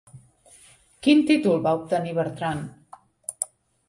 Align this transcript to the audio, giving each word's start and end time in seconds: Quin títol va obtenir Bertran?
Quin 1.07 1.19
títol 1.31 1.61
va 1.67 1.73
obtenir 1.79 2.15
Bertran? 2.21 2.65